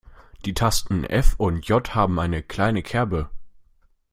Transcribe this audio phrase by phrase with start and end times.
[0.45, 3.29] Die Tasten F und J haben eine kleine Kerbe.